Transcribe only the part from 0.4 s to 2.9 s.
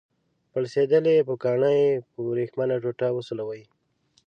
پړسیدلې پوکڼۍ په وریښمینه